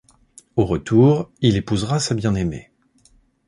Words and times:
Au 0.55 0.65
retour, 0.65 1.29
il 1.41 1.57
épousera 1.57 1.99
sa 1.99 2.15
bien-aimée. 2.15 2.71